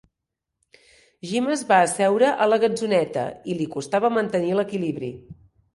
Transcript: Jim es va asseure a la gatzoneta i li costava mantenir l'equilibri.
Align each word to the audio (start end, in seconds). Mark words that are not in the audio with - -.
Jim 1.31 1.51
es 1.57 1.63
va 1.73 1.79
asseure 1.89 2.33
a 2.47 2.49
la 2.53 2.61
gatzoneta 2.65 3.29
i 3.53 3.61
li 3.61 3.71
costava 3.79 4.15
mantenir 4.19 4.55
l'equilibri. 4.61 5.15